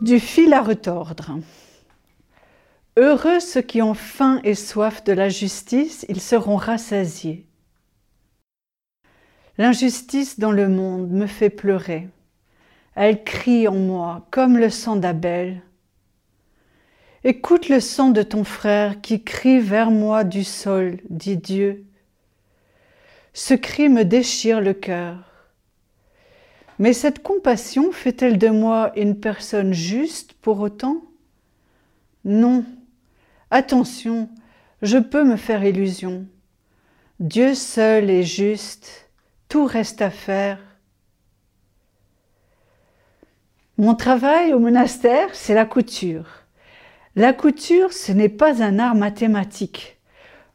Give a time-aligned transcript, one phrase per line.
[0.00, 1.38] Du fil à retordre.
[2.96, 7.46] Heureux ceux qui ont faim et soif de la justice, ils seront rassasiés.
[9.58, 12.08] L'injustice dans le monde me fait pleurer.
[12.94, 15.62] Elle crie en moi comme le sang d'Abel.
[17.22, 21.84] Écoute le sang de ton frère qui crie vers moi du sol, dit Dieu.
[23.34, 25.29] Ce cri me déchire le cœur.
[26.80, 31.02] Mais cette compassion fait-elle de moi une personne juste pour autant?
[32.24, 32.64] Non.
[33.50, 34.30] Attention,
[34.80, 36.24] je peux me faire illusion.
[37.18, 39.10] Dieu seul est juste,
[39.50, 40.58] tout reste à faire.
[43.76, 46.46] Mon travail au monastère, c'est la couture.
[47.14, 49.98] La couture, ce n'est pas un art mathématique.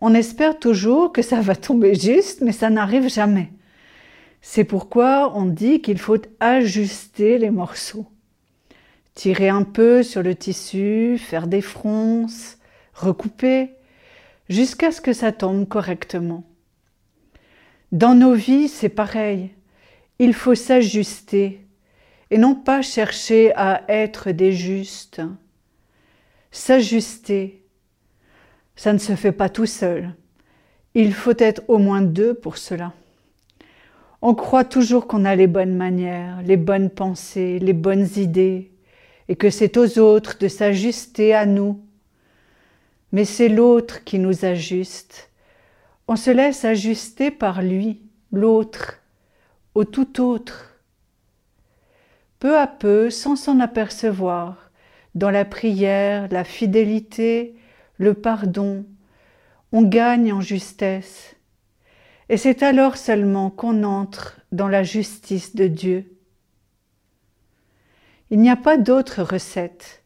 [0.00, 3.52] On espère toujours que ça va tomber juste, mais ça n'arrive jamais.
[4.40, 8.06] C'est pourquoi on dit qu'il faut ajuster les morceaux.
[9.14, 12.58] Tirer un peu sur le tissu, faire des fronces,
[12.94, 13.70] recouper,
[14.48, 16.44] jusqu'à ce que ça tombe correctement.
[17.92, 19.50] Dans nos vies, c'est pareil.
[20.18, 21.66] Il faut s'ajuster
[22.30, 25.22] et non pas chercher à être des justes.
[26.50, 27.62] S'ajuster,
[28.76, 30.14] ça ne se fait pas tout seul.
[30.94, 32.92] Il faut être au moins deux pour cela.
[34.20, 38.72] On croit toujours qu'on a les bonnes manières, les bonnes pensées, les bonnes idées,
[39.28, 41.80] et que c'est aux autres de s'ajuster à nous.
[43.12, 45.30] Mais c'est l'autre qui nous ajuste.
[46.08, 48.00] On se laisse ajuster par lui,
[48.32, 48.98] l'autre,
[49.74, 50.74] au tout autre.
[52.40, 54.70] Peu à peu, sans s'en apercevoir,
[55.14, 57.54] dans la prière, la fidélité,
[57.98, 58.84] le pardon,
[59.70, 61.36] on gagne en justesse
[62.28, 66.18] et c'est alors seulement qu'on entre dans la justice de Dieu.
[68.30, 70.02] Il n'y a pas d'autre recette.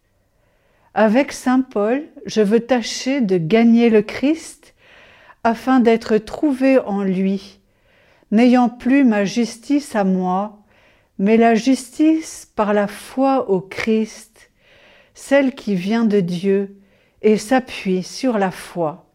[0.95, 4.75] Avec Saint Paul, je veux tâcher de gagner le Christ
[5.43, 7.61] afin d'être trouvé en lui,
[8.31, 10.63] n'ayant plus ma justice à moi,
[11.19, 14.51] mais la justice par la foi au Christ,
[15.15, 16.77] celle qui vient de Dieu
[17.23, 19.12] et s'appuie sur la foi.